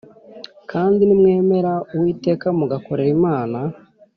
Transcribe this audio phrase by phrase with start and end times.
[0.71, 3.59] Kandi nimwim ra uwiteka mugakorera imana